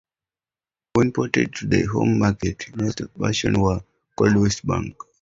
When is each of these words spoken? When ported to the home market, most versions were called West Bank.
When 0.93 1.11
ported 1.11 1.53
to 1.57 1.67
the 1.67 1.85
home 1.85 2.17
market, 2.17 2.75
most 2.75 3.01
versions 3.15 3.55
were 3.59 3.81
called 4.17 4.35
West 4.35 4.65
Bank. 4.65 4.95